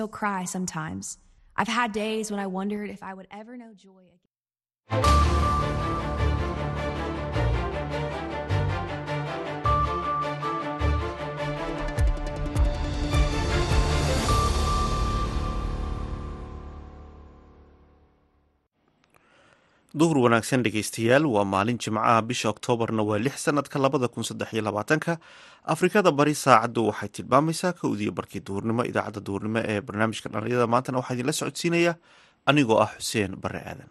[0.00, 1.18] still cry sometimes.
[1.54, 4.00] I've had days when I wondered if I would ever know joy
[4.88, 6.39] again.
[19.98, 24.62] Duhur wanaagsan dhegeystayaal waa maalin jimcaha bisha oktoobarna waa lix sanadka labada kun saddex iyo
[24.62, 25.18] labaatanka.
[25.74, 28.82] Afrikada bari saacaddu waxay tilmaamaysaa kowdiyo barkii duhurnimo.
[28.90, 31.92] Idaacadda duhurnimo ee barnaamijka dhallinyada maantana waxaa idinla socodsiinaya.
[32.46, 33.90] Anigoo ah xuseen bare aadan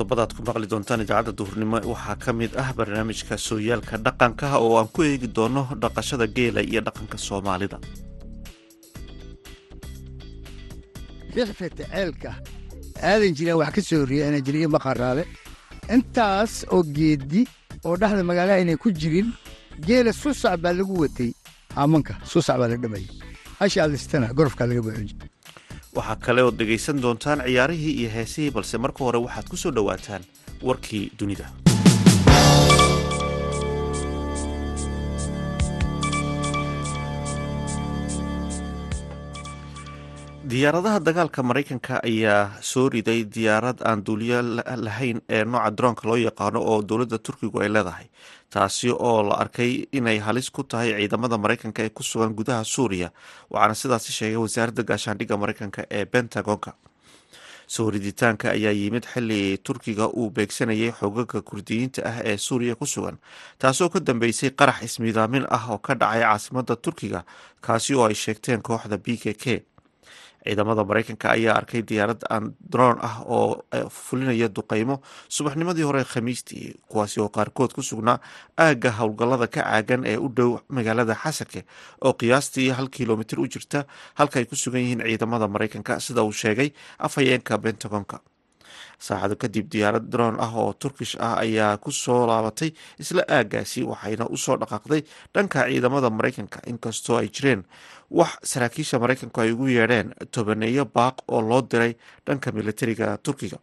[0.00, 4.88] qodobadaad ku maqli doontaan idaacadda duhurnimo waxaa ka mid ah barnaamijka sooyaalka dhaqanka oo aan
[4.94, 7.76] ku eegi doono dhaqashada geela iyo dhaqanka soomaalida.
[11.36, 12.30] Rixfeta ceelka
[13.10, 15.24] aadan jiraan wax ka soo horreeya anajiriye maqaraale
[15.96, 17.42] intaas oo geeddi
[17.86, 19.28] oo dhexda magaalaha inay ku jirin
[19.86, 21.30] geela susac baa lagu watay.
[21.76, 23.06] Aamanka susac baa la dhamayay
[23.60, 25.08] hasha adistana gorofkaa laga buuxin
[25.98, 30.22] waxaa kale ood dhegaysan doontaan ciyaarihii iyo heesihii balse marka hore waxaad ku soo dhowaataan
[30.68, 31.46] warkii dunida.
[40.50, 44.40] Diyaaradaha dagaalka maraykanka ayaa soo riday diyaarad aan duuliyo
[44.86, 48.06] lahayn ee nooca droonka loo yaqaano oo dowladda turkigu ay leedahay
[48.50, 53.08] taasi oo la arkay inay halis ku tahay ciidamada maraykanka ee ku sugan gudaha suuriya.
[53.50, 56.72] Waxaana sidaasi sheegay wasaaradda gaashaandhigga maraykanka ee bentagonka
[57.70, 63.16] soo riditaanka ayaa yimid xili turkiga uu beegsanayay xogaga kurdiyiinta ah ee suuriya ku sugan
[63.62, 67.20] taasoo ka dambeysay qarax ismiidaamin ah oo ka dhacay caasimada turkiga
[67.62, 69.62] kaasi oo ay sheegteen kooxda b k k
[70.44, 74.96] ciidamada maraykanka ayaa arkay diyaarad aan droon ah oo fulinaya duqeymo.
[75.28, 78.18] Subaxnimadii hore khamiistii kuwaasi oo qaarkood ku sugnaa
[78.58, 81.64] aagga howlgallada ka caagan ee u dhow magaalada xasake
[82.04, 86.32] oo qiyaastii hal kilomitir u jirta halka ay ku sugan yihiin ciidamada maraykanka sida uu
[86.32, 88.20] sheegay afhayeenka bentagonka
[89.06, 92.70] saacado kadib diyaarad droon ah oo turkish ah ayaa ku soo laabatay
[93.02, 95.02] isla aaggaasi waxayna u soo dhaqaaqday
[95.34, 96.58] dhanka ciidamada maraykanka.
[96.72, 97.62] Inkastoo ay jireen
[98.18, 101.92] wax saraakiisha maraykanku ay ugu yeedheen tobaneeyo baaq oo loo diray
[102.26, 103.58] dhanka militariga turkiga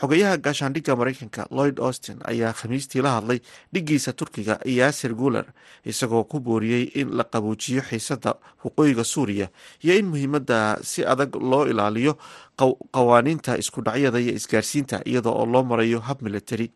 [0.00, 3.40] xogayaha gaashaandhigga maraykanka lloyd austin ayaa khamiistii la hadlay
[3.74, 5.44] dhiggiisa turkiga yaasir guler
[5.84, 9.48] isagoo ku booriyey in la qabuujiyo xiisada waqooyiga suuriya
[9.84, 12.12] iyo in muhiimadda si adag loo ilaaliyo
[12.94, 16.70] qawaaniinta isku dhacyada iyo isgaarsiinta iyada oo loo marayo hab militari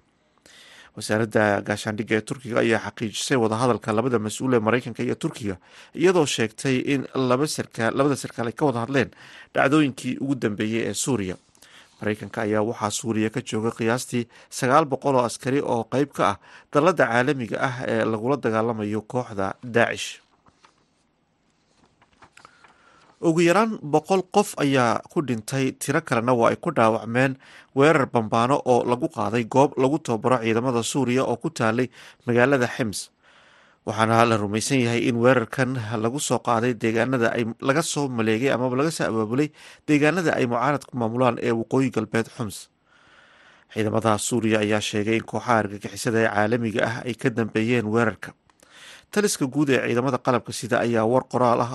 [0.97, 5.57] wasaaradda gaashaandhigga ee turkiga ayaa xaqiijisay wadahadalka labada mas'uul ee maraykanka iyo turkiga
[6.01, 9.11] iyadoo sheegtay in labada sarkaal ay ka wada hadleen
[9.55, 11.37] dhacdooyinkii ugu dambeeyey ee suuriya
[12.03, 14.25] maraykanka ayaa waxaa suuriya ka jooga qiyaastii
[14.59, 16.37] sagaal boqol oo askari oo qeyb ka ah
[16.75, 19.47] dalladda caalamiga ah ee lagula dagaalamayo kooxda
[19.77, 20.09] daacish
[23.29, 27.39] ugu yaraan boqol qof ayaa ku dhintay tiro kalena waa ay ku dhaawacmeen
[27.79, 31.87] weerar bambaano oo lagu qaaday goob lagu tababaro ciidamada suuriya oo ku taalay
[32.27, 32.99] magaalada xims
[33.87, 35.71] waxaana la rumaysan yahay in weerarkan
[36.05, 39.49] lagu soo qaaday deegaanada ay laga soo maleegay amaba laga soo abaabulay
[39.89, 42.59] deegaanada ay mucaaradku maamulaan ee waqooyi galbeed xums
[43.75, 48.31] ciidamada suuriya ayaa sheegay in kooxaha argagixisada ee caalamiga ah ay ka dambeeyeen weerarka
[49.15, 51.71] taliska guud ee ciidamada qalabka sida ayaa war qoraal ah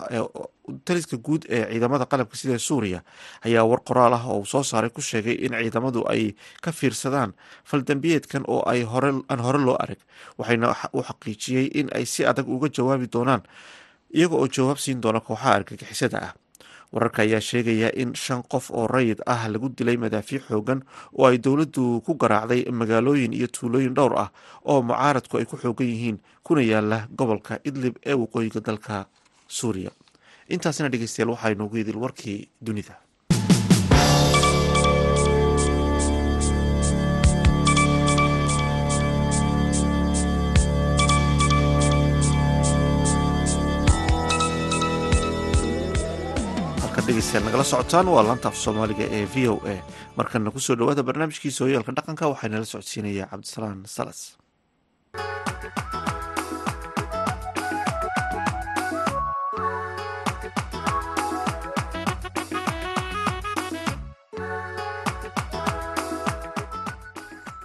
[0.88, 3.00] taliska guud ee ciidamada qalabka sida ee suuriya
[3.48, 6.24] ayaa war qoraal ah oo uu soo saaray ku sheegay in ciidamadu ay
[6.66, 7.32] ka fiirsadaan
[7.70, 10.00] faldambiyeedkan oo ay hore aan hore loo arag
[10.40, 13.42] waxayna u xaqiijiyey in ay si adag uga jawaabi doonaan
[14.18, 16.34] iyaga oo jawaab siin doona kooxaha argagixisada ah
[16.94, 20.82] wararka ayaa sheegaya in shan qof oo rayid ah lagu dilay madaafiic xoogan
[21.18, 24.30] oo ay dowladdu ku garaacday magaalooyin iyo tuulooyin dhowr ah
[24.66, 29.06] oo mucaaradku ay ku xoogan yihiin kuna yaalla gobolka idlib ee waqooyiga dalka
[29.48, 29.92] suuriya.
[30.48, 32.96] Intaasina dhegeystayaal waxaa inoogu idil warkii dunida
[47.18, 49.76] dhegeystayaal nagala socotaan waa laanta af soomaaliga ee v o a.
[50.18, 54.20] Markana ku soo dhawaada barnaamijkii sooyaalka dhaqanka waxaa nala socodsiinaya cabdisalaan salas.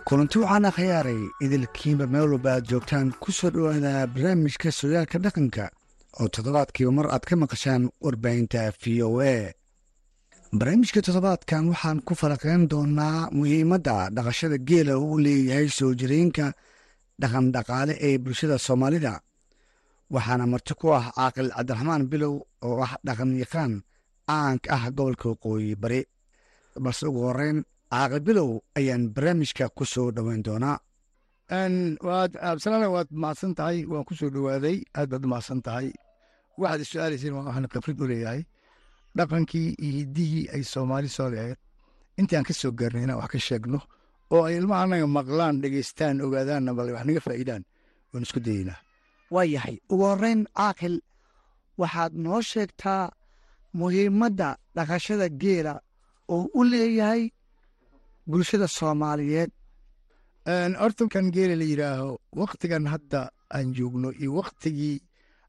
[0.09, 5.65] Kulanti waxaan akhyaaray idilkiinba meel walba aad joogtaan ku soo dhowaada barnaamijka sooyaalka dhaqanka
[6.21, 9.37] oo toddobaadkiiba mar aad ka maqashaan warbaahinta v o a.
[10.59, 16.47] Barnaamijka toddobaadkan waxaan ku faraqeyn doonaa muhiimadda dhaqashada geela uu leeyahay soo jireenka
[17.23, 19.15] dhaqan dhaqaale ee bulshada soomaalida.
[20.15, 22.35] Waxaana marti ku ah caaqil cabdiraxmaan bilow
[22.67, 23.73] oo ah dhaqan yaqaan
[24.29, 26.01] caanka ah gobolka waqooyi bari.
[26.85, 27.59] Balse ugu horeyn
[27.93, 30.79] caaqil bilow ayaan barnaamijka ku soo dhoweyn doonaa.
[32.07, 35.89] Waad absalaana waad mahadsan tahay waan ku soo dhowaaday aad baad mahadsan tahay
[36.61, 38.43] waxaad is-su-aalayseen waa waxaan khibrad u leeyahay
[39.17, 41.59] dhaqankii iyo hiddihii ay soomaali soo leeed
[42.19, 43.79] intii aan ka soo gaarnay inaan wax ka sheegno
[44.35, 47.63] oo ay ilmaha annaga maqlaan dhegeystaan ogaadaanna bal wax naga faa'iidaan
[48.13, 48.79] waan isku dayeynaa
[49.35, 50.97] waa yahay ugu horreyn caaqil
[51.81, 53.05] waxaad noo sheegtaa
[53.79, 55.75] muhiimadda dhaqashada geela
[56.35, 57.23] oo u leeyahay
[58.31, 59.51] bulshada soomaaliyeed
[60.81, 62.11] horta kan geela la yidhaaho
[62.41, 63.21] wakhtigan hadda
[63.57, 64.97] aan joogno iyo wakhtigii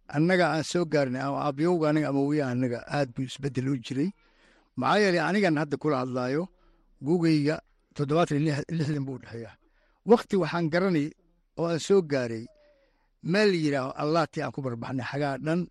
[0.07, 4.09] annaga aan soo gaarnay ama abyowga anaga ama wiya annaga aad buu isbeddel u jiray.
[4.77, 6.43] Maxaa yeelay anigan hadda kula hadlaayo
[7.05, 7.55] gugayga
[7.95, 9.51] toddobaatan iyo lixdan buu dhexeeya
[10.11, 11.07] wakhti waxaan garanay
[11.59, 12.45] oo aan soo gaaray
[13.31, 15.61] meel la yidhaaho allaatii aan ku barbaxnay xagaa dhan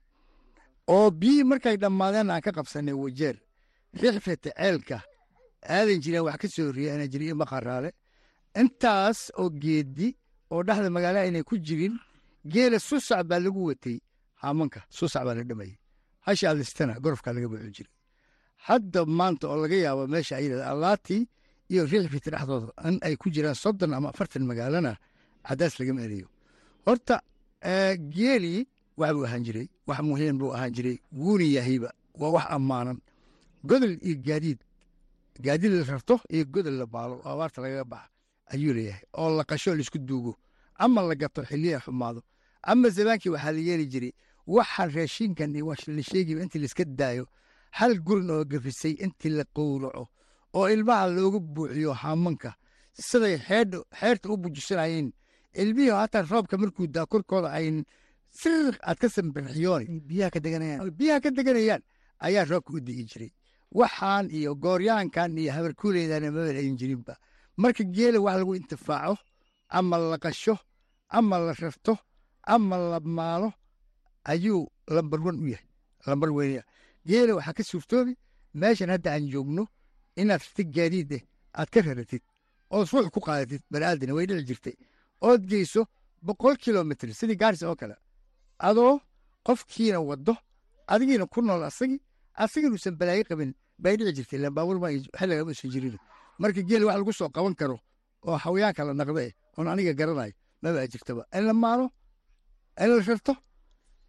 [0.94, 3.36] oo biyihii markay dhammaadeen aan ka qabsanay wajeer
[4.00, 4.98] rixfete ceelka
[5.74, 7.90] aadan jireen wax ka soo horreeyey ana jiriyo maqaraale
[8.60, 10.08] intaas oo geedi
[10.52, 11.94] oo dhexda magaalaha inay ku jirin
[12.52, 13.98] geela susac baa lagu watay
[14.42, 15.76] haamanka susac baa la dhamayay
[16.26, 17.92] hasha adistana gorofkaa laga buuxin jiray.
[18.66, 21.22] Hadda maanta oo laga yaabo meesha ay yidhahda allaatii
[21.72, 24.92] iyo rixfete dhexdooda in ay ku jiraan soddon ama afartan magaalana
[25.46, 26.28] cadaas lagama erayo
[26.86, 27.16] horta
[28.14, 28.66] geelii
[29.00, 31.90] wax buu ahaan jiray wax muhiim buu ahaan jiray wuuna yahayba
[32.20, 32.98] waa wax ammaanan.
[33.68, 34.58] Godol iyo gaadiid
[35.44, 38.08] gaadiid la rarto iyo godol la baalo oo abaarta lagaga baxa
[38.52, 40.32] ayuu leeyahay oo la qasho la isku duugo
[40.82, 42.20] ama la gato xiliya xumaado
[42.70, 44.12] ama zamaankii waxaa la yeeli jiray
[44.46, 47.26] waxaan raashinkan iyo la sheegiba intii laiska daayo
[47.78, 50.08] hal gurin oo gafisay intii la qowraco
[50.54, 52.50] oo ilmaha looga buuxiyo haamanka
[52.92, 53.36] siday
[53.98, 55.12] xeerta u bujisanayeen
[55.60, 57.84] ilmihii hataa roobka markuu daa korkooda ayn
[58.30, 60.30] sir aad ka sambirxiyoon biyaha
[61.24, 61.82] ka deganayaan
[62.26, 63.30] ayaa roobka u digi jiray.
[63.78, 67.16] Waxaan iyo gooryaankan iyo habarkuuleydana mabal ayn jirinba
[67.56, 69.16] marka geela wax lagu intifaaco
[69.68, 70.56] ama la qasho
[71.08, 71.94] ama la rarto
[72.42, 73.52] ama la maalo
[74.24, 75.66] ayuu lambar wan u yahay
[76.06, 76.64] lambar weynaya
[77.06, 78.12] geela waxaa ka suurtoobi
[78.60, 79.66] meeshan hadda aan joogno
[80.20, 81.22] inaad rartid gaadiid eh
[81.58, 82.22] aad ka raratid
[82.70, 84.74] ood ruux ku qaadatid baniaadana way dhici jirtay.
[85.20, 85.86] Ood geyso
[86.26, 87.96] boqol kilomitr sidii gaarsi oo kale
[88.58, 89.00] adoo
[89.46, 90.34] qofkiina wado
[90.92, 92.00] adigiina ku nool asagii
[92.42, 94.38] asagiinuusan balaayo qabin bay dhici jirtay.
[94.38, 95.96] Ilaan baabuur ma xilliga ma usan jirin.
[96.38, 97.76] Marka geel wax lagu soo qaban karo
[98.26, 100.32] oo xawayaanka la naqda eh oon aniga garanayo
[100.62, 101.22] maba jirtaba.
[101.36, 101.86] In la maalo
[102.82, 103.32] in la rarto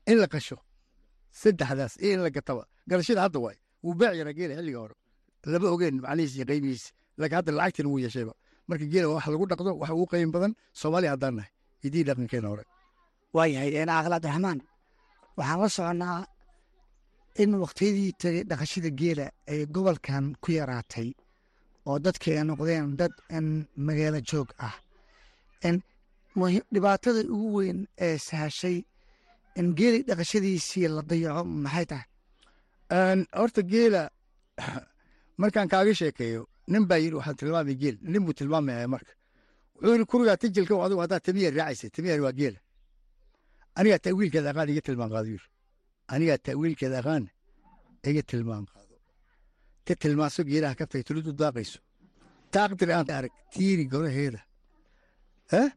[0.10, 0.58] in la qasho.
[1.42, 2.64] Saddexdaas iyo in la gataba.
[2.90, 3.58] Garashada hadda waay.
[3.84, 4.96] Wuu beec yaraa geela xilliga hore.
[5.52, 6.84] Lama ogeen macnihiis iyo qaybihiis
[7.20, 8.34] laakiin hadda lacagtina wuu yeeshayba
[8.68, 11.52] marka geela wax lagu dhaqdo wax ugu qiim badan soomaaliya haddaan nahay.
[11.86, 12.64] Idii dhaqankeena hore.
[13.36, 14.60] Waa yahay caaqil cabdiraxmaan
[15.38, 16.20] waxaan la soconnaa
[17.42, 21.10] in wakhtiyadii tagay dhaqashada geela ay gobolkan ku yaraatay
[21.90, 23.14] oo dadkii ay noqdeen dad
[23.88, 24.76] magaalo joog ah.
[26.74, 28.78] Dhibaatada ugu weyn ee sahashay
[29.80, 32.08] geeli dhaqashadiisii la dayaco maxay tahay?
[33.40, 34.10] Horta geela
[35.42, 37.98] markaan kaaga sheekeeyo nin baa yidhi waxaan tilmaamay geel.
[38.02, 39.14] Nin buu tilmaamaya marka.
[39.76, 42.60] Wuxuu yidhi kurigaa tijilka adigu haddaa tamiyaar raacaysa tamiyaar waa geela.
[43.80, 45.48] Anigaa ta'wiilkeeda aqaan iga tilmaan qaado yidhi.
[46.14, 47.24] Anigaa ta'wiilkeeda aqaan
[48.10, 48.96] iga tilmaan qaado.
[49.86, 51.80] Ta tilmaanso geelaha ka tay tulidu daaqayso.
[52.54, 54.42] Taaqdir aan arag tiiri goraheeda
[55.62, 55.70] eh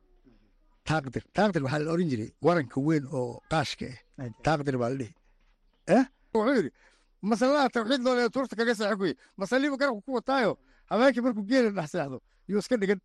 [0.88, 3.86] taaqdir taaqdir waxaa la oran jiray waranka weyn oo qaashka
[4.18, 5.14] ah taaqdir baa la dhihi.
[5.96, 6.04] Eh?
[6.34, 6.70] Wuxuu yidhi
[7.30, 10.52] masalaha tawxiid loo leeya tuurta kaga saaxi kuye masaliibu garabku ku wataayo.
[10.90, 13.00] Habeenkii markuu geela dhex seexdo yuu iska dhigan.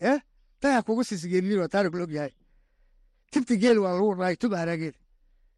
[0.00, 0.18] Eh?
[0.60, 2.32] Tayaa kuga siisgeelin waa taariku og yahay.
[3.30, 4.94] Tibti geel waa lagu raay tub haraageed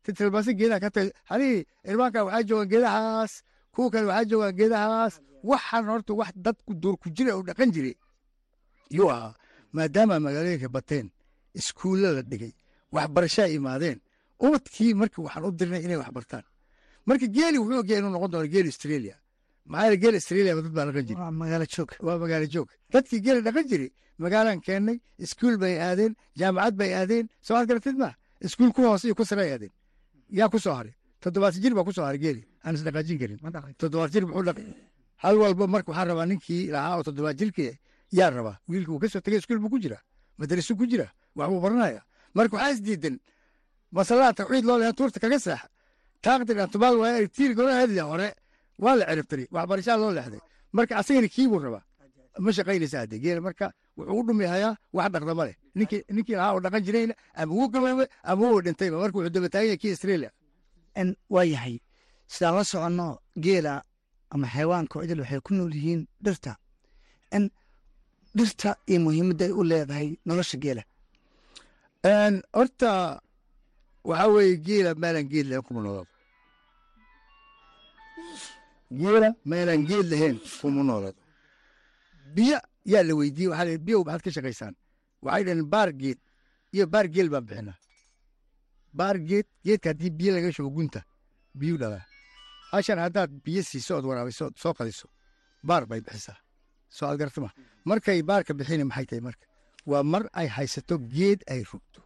[0.03, 3.33] titilmaasi geedaha ka tay halihii irmaanka waxaa joogaan geedahaas.
[3.75, 5.15] Kuwa kale waxaa joogaan geedahaas.
[5.51, 7.95] Waxaan horta wax dadku duur ku jira oo dhaqan jiray.
[8.97, 9.35] Yuu ahaa
[9.73, 11.07] maadaama magaalooyinka bateen
[11.61, 12.53] iskuulla la dhigay
[12.95, 13.99] waxbarashaa imaadeen.
[14.47, 16.45] Ubadkii marka waxaan u dirnay inay wax bartaan
[17.07, 19.17] marka geeli wuxuu ogyahay inuu noqon doono geeli australia.
[19.71, 21.21] Maxaa yeele geeli australia dad baa dhaqan jiray.
[22.07, 22.69] Waa magaalo joog.
[22.93, 23.91] Dadkii geeli dhaqan jiray
[24.23, 28.11] magaalaan keennay iskuul bay aadeen jaamacad bay aadeen soo aad garatid ma
[28.47, 29.73] iskuul ku hoose iyo ku sare ay aadeen.
[30.39, 30.95] Yaa ku soo haray.
[31.23, 33.39] Toddobaatan jir baa ku soo haray geeli aan isdhaqaajin karin.
[33.81, 34.67] Toddobaatan jir muxuu dhaqay.
[35.23, 37.73] Hal walba marka waxaa rabaa ninkii lahaa oo toddobaat jirkii
[38.19, 38.57] yaa rabaa.
[38.69, 40.03] Wiilka wuu ka soo tegay iskuul buu ku jiraa
[40.39, 41.07] madrasu ku jira
[41.39, 42.03] wax buu baranaya.
[42.35, 43.17] Marka waxaa isdiidan
[43.97, 45.69] masalada tawxiid loo leeyahay tuurta kaga seexa
[46.25, 48.29] taaqdir antubaal waa tiir goraheedii hore
[48.83, 50.41] waa la ciribtiri waxbarashaa loo leexday.
[50.77, 51.83] Marka asagana kiibuu rabaa.
[52.45, 53.67] Ma shaqaynaysa hadde geela marka
[53.97, 55.57] wuxuu u dhumihayaa wax dhaqda leh.
[56.15, 59.67] Ninkii lahaa oo dhaqan jirayna ama wuu gaboobay ama wuu dhintayba marka wuxuu daba taagan
[59.69, 60.31] yahay kii australia.
[61.35, 61.77] Waa yahay.
[62.33, 63.07] Sidaan la soconno
[63.45, 63.73] geela
[64.31, 66.53] ama xayawaanka idil waxay ku nool yihiin dhirta.
[68.39, 70.83] Dhirta iyo muhiimadda ay u leedahay nolosha geela
[72.13, 73.21] horta
[74.05, 76.07] waxaa weeye geela meelaan geed lahayn kuma noolado
[79.01, 81.19] geela meelaan geed lahayn kuma noolado
[82.35, 82.59] biyo
[82.93, 84.75] yaa la weydiiyey waxaa la biyow maxaad ka shaqaysaan.
[85.23, 86.19] Waxay dhaheen baar geed
[86.75, 87.77] iyo baar geel baan bixinaa
[88.99, 91.01] baar geed geedka haddii biyo laga shubo gunta
[91.59, 92.05] biyuu dhalaa.
[92.73, 95.07] Hashan haddaad biyo siiso ood waraabiso soo qadiso
[95.69, 96.37] baar bay bixisaa.
[96.97, 97.51] Soo aad garata ma
[97.85, 99.47] markay baarka bixini maxay tahay marka
[99.91, 102.01] waa mar ay haysato geed ay rugto.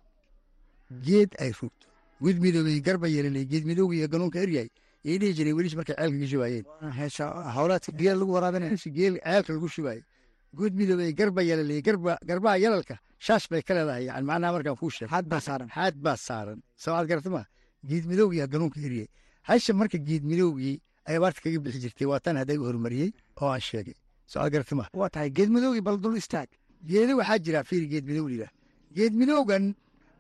[1.07, 1.87] Geed ay rugto.
[2.23, 4.69] Gud midoobay garba yeelanay geed midowga iyo ganuunka eryay
[5.07, 6.65] yay dhihi jireen welish markay ceelka ka shubaayeen
[6.99, 7.25] heesha
[7.57, 10.03] howlaadka geela lagu waraabinaya geel ceelka lagu shubaayey
[10.59, 12.97] gud midoobay garba yeelanay garba garbaha yalalka
[13.27, 14.05] shaash bay ka leedahay.
[14.09, 15.69] Yani macnaha markaan kuu sheeg xad baa saaran.
[15.77, 16.59] Xaad baa saaran.
[16.83, 17.43] Soo aad garata ma
[17.89, 19.09] geed midowga iyo ganuunka eryay
[19.49, 20.77] hasha marka geed midowgii
[21.09, 23.11] ay abaarta kaga bixi jirtay waa tan hadday horumariyey
[23.41, 23.97] oo aan sheegay.
[24.31, 26.49] Soo aad garata ma waa tahay geed madowgii bal dul istaag
[26.89, 28.51] geedo waxaa jira fiir geed midow lilah
[28.97, 29.75] geed midowgan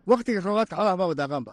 [0.07, 0.41] roobaadka
[0.77, 1.53] xoolaha ma wadaaqaanba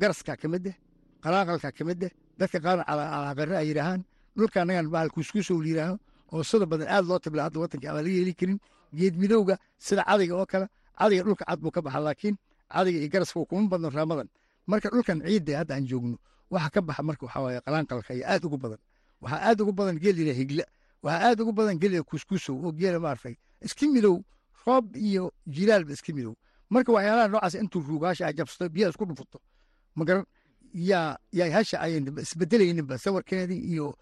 [0.00, 0.76] garaskaa ka mid eh
[1.22, 4.02] qalaaqalkaa ka mid eh dadka qaarna calaaqare ay yidhaahaan
[4.36, 5.96] dhulka annagan bahal kuuskuusow layidhaaho
[6.32, 8.58] oo sida badan aad loo tibla hadda wadanka aan laga heli karin
[8.98, 9.14] geed
[9.78, 10.66] sida cadiga oo kale
[10.98, 12.36] cadiga dhulka cad buu ka baxa laakiin
[12.72, 14.28] cadiga iyo garaska kuma badno raamadan.
[14.66, 16.16] Marka dhulkan ciidda hadda aan joogno
[16.50, 18.78] waxa ka baxa marka waxaa waaye qalaanqalka iyo aad ugu badan.
[19.22, 20.64] Waxaa aad ugu badan geel yidhaha higla
[21.02, 23.34] waxaa aad ugu badan geel kuuskuusow oo geela maartay
[23.66, 24.16] iska midow
[24.66, 26.34] roob iyo jilaalba iska midow.
[26.70, 29.38] Marka waxyaalaha noocaas intuu ruugaasha ay jabsato biyaha isku dhufuto
[29.94, 30.24] magaran
[30.74, 33.96] yaa yaa hasha ayan isbedelayninba sawirkeedii iyo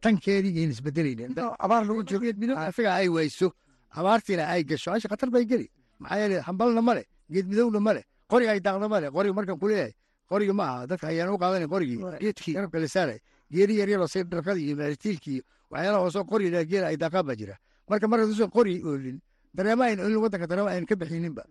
[0.00, 3.52] tankeedii yayn isbedelaynin abaar lagu jiro geed midow asaga ay wayso
[3.90, 5.68] abaartiina ay gasho hasha khatar bay geli.
[6.00, 9.34] Maxaa yeele hambalna ma leh geed midowna ma leh qoriga ay daaqda ma leh qoriga
[9.34, 9.92] markaan ku leeyahay
[10.30, 13.18] qoriga ma aha dadka ayaan u qaadanay qorigii geedkii garabka la saaray
[13.52, 17.36] geeri yar yaroo say dharkadii iyo maalitiilkii iyo waxyaalaha hoosoo qori geela ay daaqaan baa
[17.36, 17.54] jira.
[17.88, 19.20] Marka markaad usan qori oolin
[19.56, 21.42] dareema ayn olin wadanka dareema ayn ka bixininba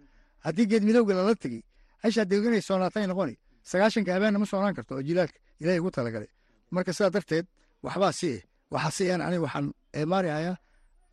[0.45, 1.61] haddii geed midowga lala tegey
[2.03, 3.35] hashaa deeganay soonaatay noqoni
[3.69, 6.29] sagaashanka habeenna ma soonaan karto oo jilaalka ilaahay ugu talagalay.
[6.73, 7.45] Marka sidaa darteed
[7.83, 8.41] waxbaa si eh
[8.73, 9.67] waxaa si aan aniga waxaan
[9.99, 10.55] eemaanayaa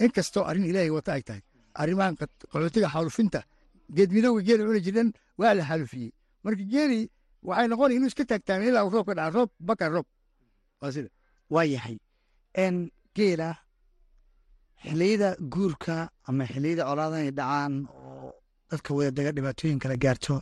[0.05, 1.43] in kastoo arrin ilaahay wata ay tahay.
[1.81, 3.41] Arrimahan qaxootiga xaalufinta
[3.97, 5.09] geed midowga geela cuni jiran
[5.41, 6.11] waa la xaalufiyey.
[6.45, 7.01] Marka geeli
[7.49, 10.07] waxay noqoni inuu iska taagtaan ilaa roob ka dhaca roob baka roob.
[10.81, 11.09] Waa sida.
[11.55, 11.97] Waa yahay.
[13.17, 13.49] Geela
[14.87, 15.97] xiliyada guurka
[16.29, 18.31] ama xiliyada colaadan ay dhacaan oo
[18.71, 20.35] dadka wadadaga dhibaatooyin kala gaarto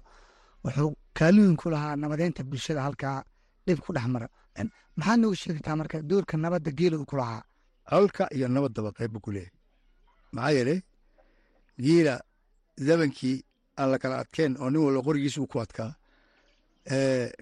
[0.64, 3.18] wuxuu kaalooyin ku lahaa nabadeynta bulshada halkaa
[3.66, 4.28] dhib ku dhex mara.
[4.98, 7.42] Maxaad noogu sheegtaa marka doorka nabadda geela ku lahaa?
[7.90, 9.52] Colka iyo nabaddaba qayb buu ku leeyahay.
[10.34, 10.80] Maxaa yeelay
[11.84, 12.14] geela
[12.86, 13.36] zamankii
[13.78, 15.90] aan la kala adkeen oo nin walba qorigiisa uu ku adkaa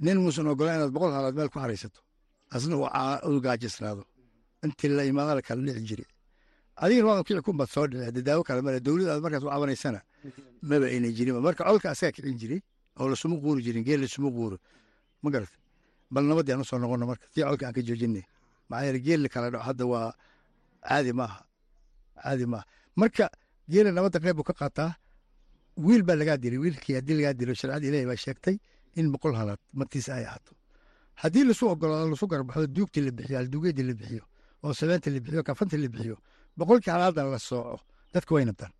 [0.04, 2.00] nin muusan ogolaan inaad boqol halaad meel ku haraysato
[2.54, 2.74] asna
[3.28, 4.02] uu gaajisnaado.
[4.64, 6.04] Intii la imaada la kala dhici jire
[6.76, 10.00] adigana waa kici kun soo dhici hadda daawo kale male dowlad aad markaas u cabanaysana
[10.62, 12.60] maba ayna jirinba marka asagaa kicin jiray
[12.98, 14.56] oo lasuma quuri jirin geel lasuma quuro
[15.22, 15.56] ma garata
[16.10, 18.24] bal nabadii aan u soo noqono marka tii colka aan ka joojinay
[18.68, 20.12] maxaa yeele geel kala dhaco hadda waa
[20.88, 21.40] caadi maaha
[22.22, 22.64] caadi maaha
[22.96, 23.24] marka
[23.70, 24.92] geela nabadda qayb buu ka qaataa
[25.76, 28.56] wiil baa lagaa dilay wiilkii haddii lagaa dilo sharcada ilaahi baa sheegtay
[28.98, 30.52] in boqol halaad martiisa ay ahaato.
[31.22, 34.24] Haddii lasu ogolaado lasu garbaxo duugtii la bixiyo alduugeedii la bixiyo
[34.62, 36.16] oo sabeenta la bixiyo kafantii la bixiyo
[36.58, 37.76] boqolkii halaadan la sooco.
[38.14, 38.72] Dadku way nabdaan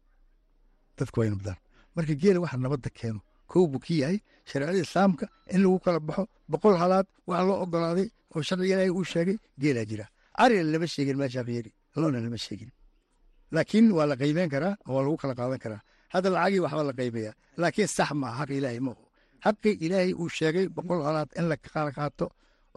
[0.98, 1.58] dadku way nabdaan
[1.96, 4.18] marka geela waxa nabadda keeno kow buu ki yahay.
[4.50, 9.04] Shareecada islaamka in lagu kala baxo boqol halaad waxa loo ogolaaday oo sharciga ilaahi uu
[9.12, 10.06] sheegay geelaa jira.
[10.42, 12.70] Arina lama sheegin meeshaa fiiri loona lama sheegin.
[13.54, 15.80] Laakiin waa la qiimeyn karaa oo waa lagu kala qaadan karaa.
[16.12, 17.34] Hadda lacagii waxba la qiimeeyaa.
[17.62, 19.04] Laakiin sax maaha xaq ilaahi ma oho
[19.44, 22.26] xaqii ilaahay uu sheegay boqol halaad in la kala qaato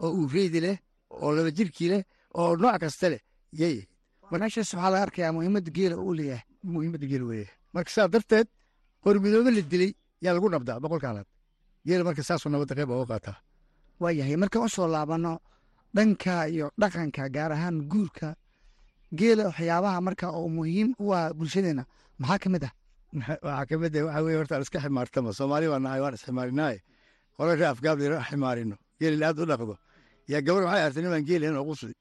[0.02, 0.76] oo uu reedi leh
[1.22, 2.02] oo laba jirkii leh
[2.40, 3.20] oo nooc kasta leh
[3.60, 3.76] yay
[4.30, 6.44] meeshaas waxaa laga arkayaa muhiimadda geela uu leeyahay?
[6.74, 7.48] Muhiimadda geel weeye.
[7.74, 8.48] Marka saa darteed
[9.04, 9.92] qormidoobe la dilay
[10.24, 11.28] yaa lagu nabdaa boqolka halaad
[11.86, 13.36] geela marka saasuu nabadda qayb ooga qaataa
[14.00, 14.36] waa yahay.
[14.36, 15.32] Markaan u soo laabano
[15.96, 18.28] dhanka iyo dhaqanka gaar ahaan guurka
[19.18, 21.84] geela waxyaabaha marka oo muhiim u ah bulshadeena
[22.20, 22.72] maxaa ka mid ah?
[23.46, 26.78] Waxaa ka mid ah waxaa weye horta iska ximaartama soomaali waa nahay waan isximaarinaaye
[27.38, 28.76] hore ree afgaabli ra ximaarino.
[29.00, 29.74] Geelin aad u dhaqdo.
[30.32, 31.94] Yaa gabar waxay artay nimaan geelin oo qusli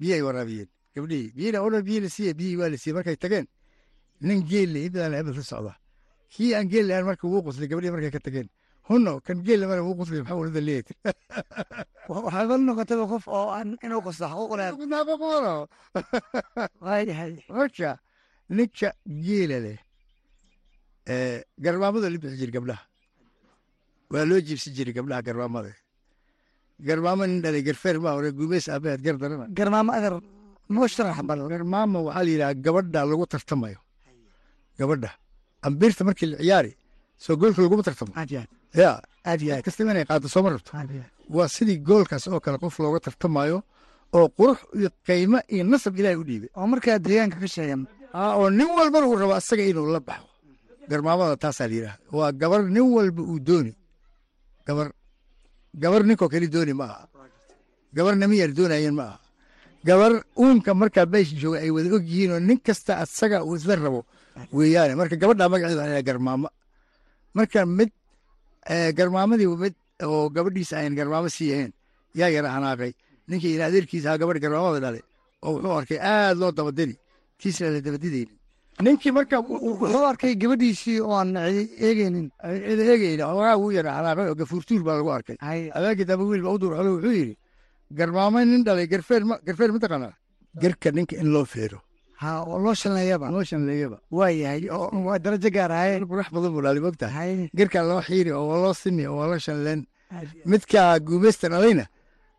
[0.00, 3.46] biyay waraabiyeen gabdhihii biyina odhan biyi la siiye biyii waa la siiyey markay tageen
[4.26, 5.72] nin geelle ibadaan hebel ka socda
[6.34, 8.48] kii aan geelle aan marka wuu quslay gabdhihii markay ka tageen
[8.88, 10.96] huno kan geel mara wuu qosli maxaa walada leeyahay
[12.24, 14.68] waxaaba noqotaba qof oo aan inuu qosto xaquuq leh
[16.84, 17.90] waayahay marka
[18.56, 18.88] ninka
[19.26, 19.78] geela leh
[21.64, 22.82] garmaamada la bixi jiri gabdhaha
[24.12, 25.72] waa loo jiibsan jiray gabdhaha garmaamada
[26.88, 30.14] garmaamo nin dhalay garfeer maa hore guumeys aabaheed gar darana garmaamo adeer
[30.74, 33.78] noo sharax bal garmaama waxaa la yidhaha gabadha lagu tartamayo.
[34.78, 35.10] Gabadha.
[35.66, 36.72] Ambirta markii la ciyaari
[37.24, 38.12] soo goolka laguma tartamo.
[38.80, 38.92] Ya.
[39.92, 40.70] Inay qaado sooma rabto.
[40.78, 41.10] Aad iyo aad.
[41.36, 43.58] Waa sidii goolkaas oo kale qof looga tartamayo
[44.16, 46.50] oo qurux iyo qiimo iyo nasab ilaahay u dhiibay.
[46.56, 47.82] Oo markaa deegaanka ka sheegan.
[48.14, 50.26] Oo nin walbana uu rabo asaga inuu la baxo.
[50.90, 51.96] Garmaamada taasaa la yidhaha.
[52.16, 53.72] Waa gabar nin walba uu dooni.
[54.66, 54.88] Gabar
[55.82, 57.08] gabar ninkoo kale dooni ma aha.
[57.96, 59.18] Gabar namiyar doonayeen ma aha
[59.84, 63.76] gabar uunka markaa beesha jooga ay wada og yihiin oo nin kasta asaga uu isla
[63.76, 64.00] rabo
[64.52, 64.94] weeyaane.
[65.00, 66.48] Marka gabadhaa magaceeda yidhaha garmaamo.
[67.34, 67.90] Marka mid
[68.72, 71.72] eh, garmaamadii mid oo gabadhiisa ayn garmaamo sii ahayn
[72.14, 72.92] yaa yara hanaaqay
[73.28, 75.00] ninkii ila adeerkiisa ahaa gabadh garmaamada dhale.
[75.42, 76.94] Oo wuxuu arkay aad loo dabadiri
[77.40, 78.36] kiisna la dabadidaynin.
[78.84, 84.82] Ninkii marka wuxuu arkay gabadhiisii oo aan eegeynin eegayna ogaa wuu yara hanaaqay oo gafuurtuur
[84.86, 85.36] baa lagu arkay.
[85.74, 87.36] Habeenkii dambe wiil baa u duur xolo wuxuu yidhi
[87.98, 90.14] garmaamo nin dhalay garfeer ma garfeer mataqaanaa
[90.62, 91.78] garka ninka in loo feero.
[92.20, 93.98] Ha oo loo shanleeyaba.
[94.10, 96.52] Waayahay oo waa darajo gaar ahaye qurax badan
[96.86, 97.50] mogtahay hay.
[97.58, 99.80] Garka loo xiiri oo waa loo simi oo waa loo shanleen.
[100.12, 101.84] Aad iyo midka guumaysta dhalayna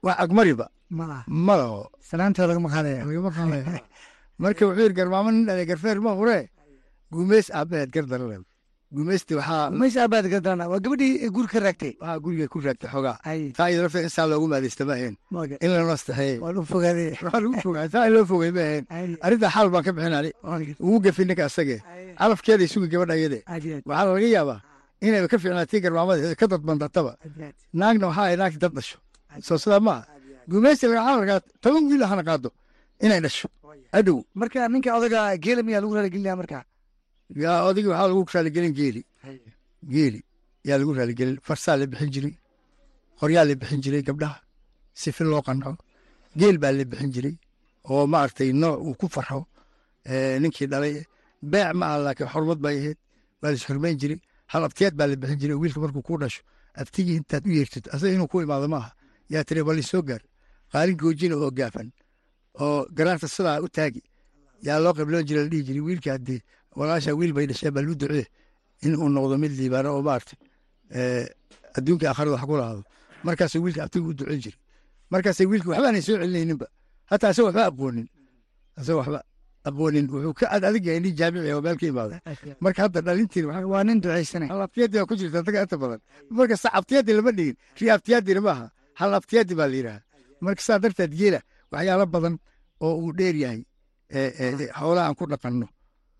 [0.04, 0.66] wax agmariba.
[0.66, 0.82] Aad.
[0.92, 3.06] ma laha ma laho salaanta lagama qaadaya
[4.42, 6.40] marka wuxuu yidhi garmaamo nin dhalay garfeer ma hure
[7.12, 8.36] guumays aabaheed gar darale
[8.96, 11.94] guumaysti waxaa mays aabaad gadana waa gabadhii guur ka raagtay.
[12.02, 13.18] Waxaa guriga ku raagtay xoogaa.
[13.58, 15.16] Taa iyada lafteeda in saa loogu maadaysta ma ahayn.
[15.64, 17.12] In lanoo astaxeeyey waa lu fogaaday.
[17.24, 18.86] Waxaa lagu fogaa saa in loo fogay ma ahayn.
[18.94, 20.32] Hay arrintaa xaal baan ka bixinani
[20.86, 21.78] ugu gafi ninka asage
[22.20, 23.40] calafkeeday sugi gabadha iyade.
[23.90, 24.60] Waxaa laga yaabaa
[25.06, 27.12] inayba ka fiicnaatii garmaamada ka dadbandataba
[27.80, 28.98] naagna waxaa ay naagti dad dhasho.
[29.48, 30.04] Soo sidaa maaha
[30.52, 32.50] gumaysi laga xalalkaa toban wiil hana qaado
[33.06, 33.48] inay dhasho.
[33.98, 36.58] Adhow marka ninka odaga geela miyaa lagu raaligelinaya marka
[37.44, 39.02] yaa odagii waxaa lagu raaligelin geeli.
[39.94, 40.20] Geeli
[40.68, 41.38] yaa lagu raaligelin.
[41.48, 42.34] Farsaa la bixin jiray.
[43.20, 44.40] Qoryaa la bixin jiray gabdhaha.
[44.94, 45.76] Sifi loo qanco
[46.40, 47.36] geel baa la bixin jiray.
[47.90, 49.46] Oo maaragtay nooc uu ku farxo.
[50.42, 50.96] Ninkii dhalay
[51.52, 52.98] beec ma aha laakiin xormad bay ahayd.
[53.42, 54.20] Waa la ishormayn jiray.
[54.52, 55.56] Hal abtiyaad baa la bixin jiray.
[55.62, 56.42] Wiilka markuu kuu dhasho
[56.82, 58.92] abtigii intaad u yeertid asaga inuu ku imaado maaha
[59.34, 60.22] yaa tiri bal isoo gaar.
[60.72, 61.90] Qaalin goojina oo gaafan.
[62.62, 64.02] Oo garaarta sidaa u taagi.
[64.68, 66.42] Yaa loo qibloon jiray la dhihi jiray wiilka haddii
[66.78, 68.26] walaasha wiil bay dhashee bal u ducee
[68.86, 70.38] in uu noqdo mid liibaano oo maaragtay
[70.98, 71.26] eh,
[71.78, 72.84] adduunka aakhirada wax ku lahaado.
[73.24, 74.58] Markaasuu wiilka abtigu u ducin jiray.
[75.12, 76.68] Markaasay wiilka waxba aanay soo celinayninba.
[77.12, 78.08] Hataa asagoo waxba aqoonin
[78.80, 79.20] asagoo waxba
[79.68, 82.16] aqoonin wuxuu ka ad yahay nin jaamici oo meel ka imaada
[82.64, 86.00] marka hadda dhalintiin waa nin ducaysanay hal abtiyaadi baa ku jirta daga inta badan.
[86.30, 87.56] Marka sa abtiyaadi lama dhigin.
[87.80, 88.66] Ri abtiyaadina maaha
[89.00, 90.00] hal abtiyaadi baa la yidhaha
[90.42, 91.40] marka saa darteed geela
[91.72, 92.36] waxyaalo badan
[92.82, 93.62] oo uu dheer yahay
[94.10, 95.68] ee- ee xoolaha aan ku dhaqanno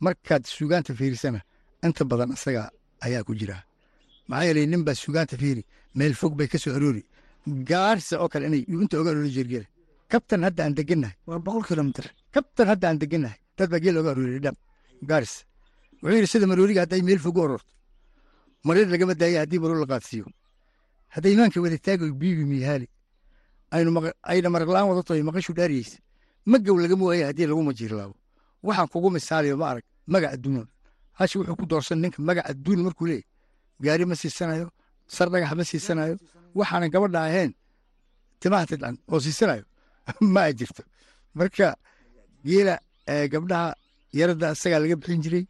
[0.04, 1.40] markaad sugaanta fiirisana
[1.86, 2.64] inta badan asaga
[3.06, 3.58] ayaa ku jira.
[4.30, 5.64] Maxaa yeelay nin baa sugaanta fiiri
[5.98, 7.04] meel fog bay ka soo aroori.
[7.70, 9.68] Gaarsa oo kale inay inta oga aroori jirgele
[10.12, 14.10] kabtan hadda aan degannahay waa boqol kilomitr kabtan hadda aan degannahay dad baa geel oga
[14.14, 14.56] aroori dham
[15.10, 15.34] gaaris
[16.02, 17.72] wuxuu yidhi sida marooriga hadday meel fog u ororto
[18.68, 20.26] marir lagama daaya haddii maroor la qaadsiiyo.
[21.16, 22.44] Hadday imaanka wada taago biibi
[23.96, 25.98] maqa- ayna maraqlaan wada tahay maqashu dhaariyeysa
[26.52, 28.16] magow lagama waaya haddii lagu majiirlaabo
[28.68, 30.66] waxaan kugu misaaliyo ma arag magac adduunya
[31.20, 33.26] hashi wuxuu ku doorsan ninka magac adduun markuu leeyahy
[33.84, 34.68] gaari ma siisanayo
[35.08, 36.16] sar dhagax ma siisanayo
[36.56, 37.52] waxaanan gabadha ahayn
[38.40, 39.66] timaha tidcan oo siisanayo
[40.34, 40.84] ma ay jirto.
[41.36, 41.76] Marka
[42.46, 43.76] geela eh, gabdhaha
[44.14, 45.46] yaradda asagaa laga bixin jiray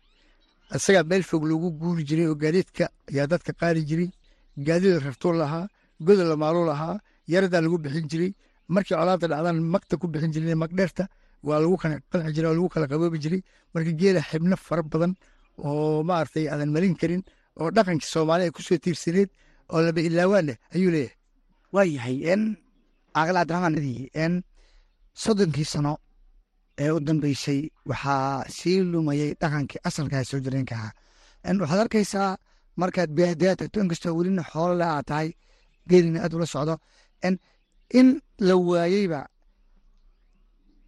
[0.75, 4.09] asagaa meel fog lagu guuri jiray oo gaadiidka ayaa dadka qaari jiray
[4.57, 5.65] gaadida rartuu lahaa
[6.05, 6.95] goda la maaluu lahaa
[7.33, 8.31] yaradaa lagu bixin jiray.
[8.73, 11.03] Markii colaada dhacdaan magta ku bixin jiray magdheerta
[11.47, 11.75] waa lagu
[12.35, 13.41] jiray oo lagu kala qaboobi jiray.
[13.73, 15.13] Marka geela xibno fara badan
[15.67, 17.21] oo maaragtay aadan marin karin
[17.59, 19.29] oo dhaqankii soomaali ay ku soo tiirsaneed
[19.73, 21.15] oo laba ilaawaaneh ayuu leeyahay.
[21.73, 22.41] Waayahay n
[23.15, 24.33] caaqil cabdiraxmaan nadiyi n
[25.23, 25.93] soddonkii sano
[26.83, 30.93] ee u dambeysay waxaa sii lumayey dhaqankii asalkaa soo jireenka ahaa.
[31.53, 32.31] N waxaad arkaysaa
[32.81, 35.29] markaad beehdeed tagto inkastoo welina xoolo le aad tahay
[35.89, 36.75] geelina aad ula socdo.
[37.31, 37.35] N
[37.99, 38.07] in
[38.47, 39.19] la waayeyba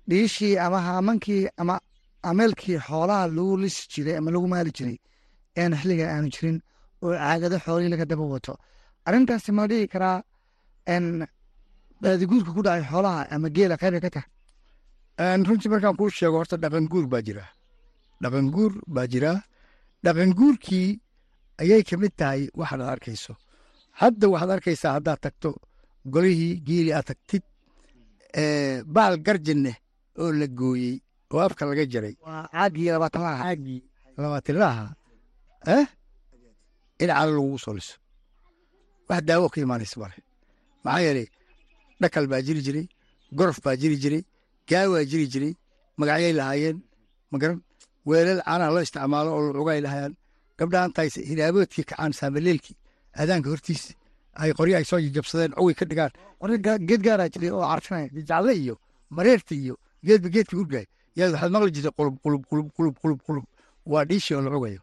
[0.10, 1.76] dhiishii ama haamankii ama
[2.30, 4.98] ameelkii xoolaha lagu lisi jiray ama lagu maali jiray
[5.62, 6.58] een xilliga aanu jirin
[7.04, 8.54] oo caagado xoolihii laga daba wato.
[9.08, 10.18] Arrintaasi ma dhihi karaa
[12.02, 14.30] baadiguurka ku dhacay xoolaha ama geela qayb ay ka tahay
[15.24, 17.46] Een, runtii markaan kuu sheego horta dhaqan guur baa jira.
[18.22, 18.46] Dhaqan
[18.96, 19.32] baa jira.
[20.04, 20.90] Dhaqan guurkii
[21.62, 23.34] ayay ka mid tahay waxaad arkayso.
[24.02, 25.50] Hadda waxaad arkaysaa haddaad tagto
[26.14, 27.44] golihii geeli aad tagtid
[28.96, 29.74] baal garjinne
[30.20, 30.96] oo la gooyey
[31.34, 32.16] oo afka laga jaray.
[32.54, 33.82] Caagii labaatan laha caagii
[34.18, 34.86] labaatanlaha
[35.76, 35.86] eh?
[37.02, 37.96] In calo lagugu soo liso.
[39.10, 40.18] Wax daawo ka imaanaysa male
[40.84, 41.28] maxaa yeelay
[42.02, 42.88] dhakal baa jiri jiray
[43.38, 44.24] gorof baa jiri jiray
[44.70, 45.54] gaawaa jiri jiray
[45.98, 46.78] magacyay lahaayeen
[47.32, 47.60] magaran
[48.08, 50.16] weelal caanaha loo isticmaalo oo lucugay lahaayeen.
[50.58, 50.92] Gabdhahan
[51.30, 52.76] hinaaboodkii kacaan saamaleelkii
[53.20, 53.94] aadaanka hortiisa
[54.42, 56.12] ay qoryo ay soo jajabsadeen coway ka dhigaan.
[56.40, 56.58] Qoryo
[56.90, 58.76] geed gaaraa jiray oo carfinaya iyo
[59.16, 60.86] mareerta iyo geedba geedkii urgaay
[61.16, 63.46] yaa waxaad maqli jirtay qulub qulub qulub qulub qulub qulub.
[63.86, 64.82] Waa dhiishii oo la cugayo.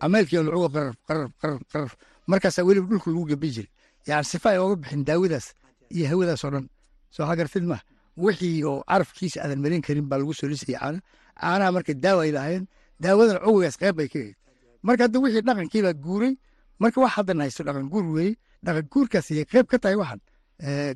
[0.00, 1.92] Ameelkii oo la cugo qaraf qaraf qaraf qaraf.
[2.26, 3.70] Markaasaa weliba dhulka lagu gabi jiray.
[4.06, 5.46] Yani sifa ay oga bixin daawadaas
[5.90, 6.68] iyo hawadaas oo dhan.
[7.10, 7.78] Soo hagartid ma
[8.16, 11.00] wixii oo carafkiisa aadan marin karin baa lagu soo lisayay caana
[11.40, 12.66] caanaha marka daawa ay lahaayeen
[13.00, 14.36] daawadan cugigaas qayb bay ka eed
[14.82, 16.34] marka hadda wixii dhaqankii baa guuray
[16.78, 18.36] marka wax haddan haysto dhaqan guur weeye.
[18.64, 20.20] Dhaqan guurkaas ayay qayb ka tahay waxan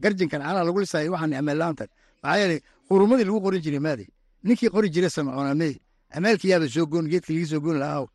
[0.03, 1.89] garjinkan caanaha lagu lisaayo waxan ameel la'aantan
[2.23, 4.07] maxaa yeelay qurumadii lagu qorin jiray maaday
[4.45, 5.75] ninkii qori jiray samcoonamee
[6.17, 8.07] ameelkii yaaba soo goon geedkii laga soo goon lahaa.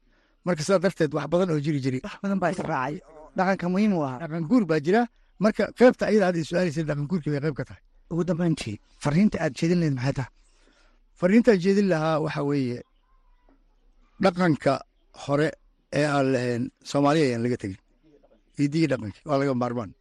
[0.46, 2.02] Marka sidaa darteed wax badan oo jiri jiray.
[2.04, 2.96] Wax badan baa israacay
[3.38, 4.20] dhaqanka muhiim u ahaa.
[4.22, 5.02] dhaqan guur baa jira.
[5.44, 7.82] Marka qaybta ayada hadda su'aalaysa dhaqan guurkii bay qayb ka tahay.
[8.12, 10.32] Ugu dambeyntii fariinta aad jeedin lahayd maxay tahay?
[11.20, 12.80] Fariintaan jeedin lahaa waxa weeye
[14.24, 14.74] dhaqanka
[15.24, 15.48] hore
[16.00, 17.80] ee aan lahayn soomaaliya ayaan laga tegin.
[18.58, 19.92] Hidigii dhaqankii waa laga maarmaan.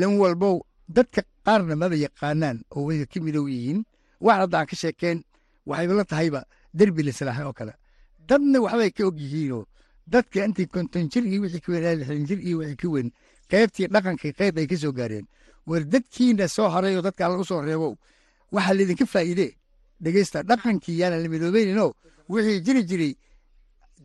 [0.00, 0.56] Nin walbow
[0.96, 3.84] dadka qaarna maba yaqaanaan oo way ka midow yihiin.
[4.20, 5.18] Wax hadda ka sheekeen
[5.66, 6.40] waxayba la tahayba
[6.78, 7.72] derbi lislaaxay oo kale.
[8.28, 9.64] Dadna waxbay ka og yihiinoo
[10.06, 13.08] dadka intii konton jir iyo wixii ka weyn lixdan jir iyo wixii ka weyn
[13.50, 15.26] qaybtii dhaqankii qayb ay ka soo gaareen.
[15.66, 17.94] War dadkiina soo haray oo dadka alla u soo reebow
[18.52, 19.52] waxaa laydinka faa'iidee
[20.02, 21.86] dhegeysta dhaqankii yaana la midoobeynino
[22.28, 23.14] wixii jiri jiray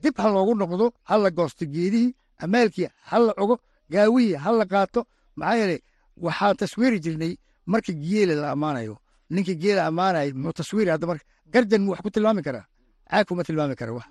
[0.02, 3.56] dib ha loogu noqdo ha la goosto geedihii amaalkii ha la cugo
[3.92, 5.02] gaawihii ha la qaato
[5.36, 5.80] maxaa yeelay
[6.26, 7.34] waxaan taswiiri jirnay
[7.66, 8.96] marka geela la ammaanayo
[9.30, 12.66] ninka geela ammaanayo muxuu taswiiri hadda marka garjan mu wax ku tilmaami karaa?
[13.10, 14.06] Caag kuma tilmaami kara wax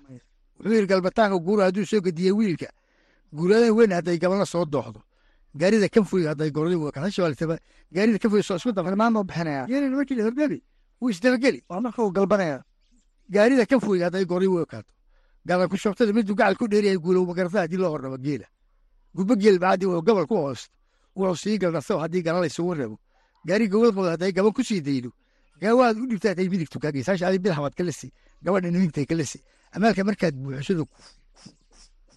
[0.59, 2.67] wuxuu yidhi galbataanka guura hadduu soo gediye wiilka
[3.33, 4.99] guuradan weyn hadday gabalna soo dooxdo
[5.55, 6.77] gaarida kanfoyga hadday gorday
[7.95, 9.65] gaarida kanfoyga soo isku dafa farmaan buu bixinaya.
[9.67, 10.57] Geelina markii la
[11.01, 12.63] wuu isdabageli waa marka uu galbanaya.
[13.29, 14.91] Gaarida kanfoyga hadday gorday u ekaato
[15.45, 18.47] gadan ku shobtada miduu gacal ku dheeryahay guulow magarata haddii loo hordhabo geela.
[19.15, 20.69] Gudbo geel bacdi oo gobol ku hoosto
[21.19, 22.97] wuxuu sii galdarso haddii gala laysugu rabo
[23.47, 25.09] gaari gobol qabo hadday gaban ku sii daydo
[25.61, 28.07] gaawaad u dhibtaa tay midigtu kaagay saasha adi bidaxbaad ka lisi
[28.43, 29.15] gabadha nimigtay ka
[29.75, 30.83] amaalka markaad buuxisado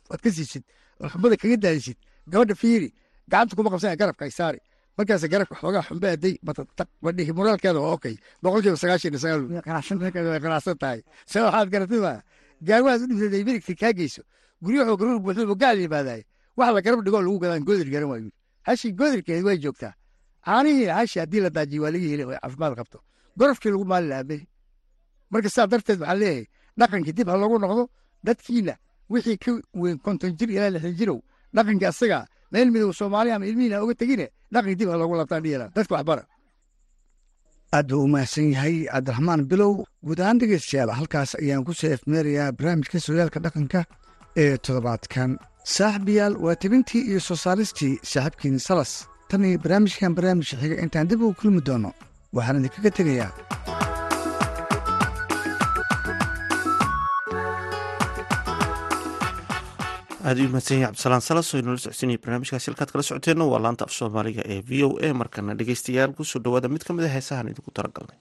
[0.09, 0.65] waad ka siisid
[1.01, 2.89] oo xubada kaga daadisid gabadha fiiri
[3.31, 4.59] gacanta kuma qabsanaya garabka saari
[4.97, 6.09] markaas garabka xoogaa xumbe
[6.47, 9.13] batataq badhihi moraalkeeda waa okay boqolkiiba sagaashan
[10.45, 12.21] qanacsan tahay se waxaad garatay maa
[12.69, 14.23] gaawaad u dhibtay ay midigta kaa geyso
[14.63, 16.23] guryaxoo garuur buuxdaba gaal yimaadaay
[16.57, 18.31] wax la garab dhigoo lagu gadaan goodir garan waayu
[18.67, 19.95] hashi goodirkeedi way joogtaa
[20.47, 22.99] caanihii hashi haddii la daajiyo waa laga heli caafimaad qabto
[23.39, 24.47] gorofkii lagu maali lahaa beri
[25.31, 26.47] marka saa darteed waxaa leeyahay
[26.79, 27.83] dhaqankii dib ha loogu noqdo
[28.27, 28.75] dadkiina
[29.13, 29.51] wixii ka
[29.83, 31.19] weyn konton jir ilaa lixdan jirow
[31.57, 32.19] dhaqankii asaga
[32.53, 36.25] meel midow soomaaliya ama ilmihiina oga tegine dhaqankii dib ha loogu labtaan dhiyala dadka waxbara
[37.77, 39.73] aad buu u mahadsan yahay cabdiraxmaan bilow
[40.07, 43.81] guud ahaan dhegeystayaal halkaas ayaan ku soo efmeerayaa barnaamijka sooyaalka dhaqanka
[44.43, 45.31] ee toddobaadkan
[45.65, 48.93] saaxibayaal waa tebintii iyo soo saaristii saaxiibkiin salas.
[49.31, 51.91] Tan iyo barnaamijkan barnaamijka xiga intaan dib ugu kulmi doono.
[52.37, 53.31] Waxaan idinkaga tegayaa.
[60.23, 63.85] Aad u mahadsan yahay cabdisalaan salas oo inoola socodsiinaya barnaamijkaasi halkaad kala socoteenna waa laanta
[63.89, 65.09] af soomaaliga ee v o a.
[65.21, 68.19] Markana dhegeystayaal ku soo dhawaada mid ka mid a heesahan idinku talagalnay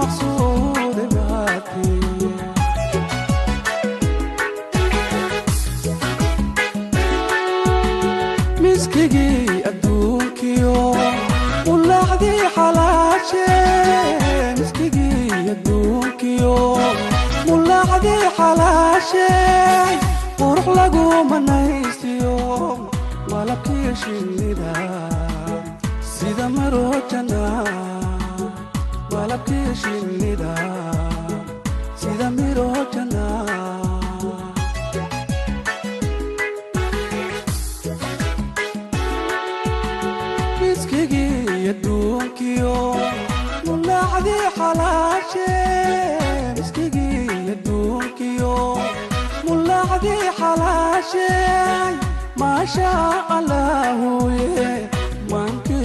[0.00, 0.29] مخصوص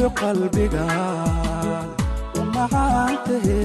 [0.06, 0.86] iyo qalbiga
[2.42, 3.62] umacaantahe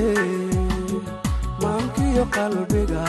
[1.63, 3.05] maankiyo qalbiga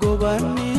[0.00, 0.73] gobanni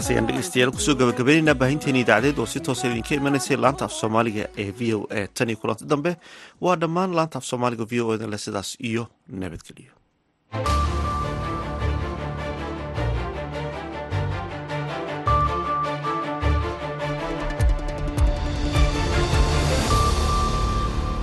[0.00, 3.84] halkaas ayaan dhegeystayaal ku soo gabagabeynayna baahinteeni idaacadeed oo si toosa ah idinka imanaysay laanta
[3.84, 6.16] af soomaaliga ee v o a tan iyo kulanti dambe.
[6.60, 9.92] Waa dhammaan laanta af soomaaliga v o eda leh sidaas iyo nabadgelyo.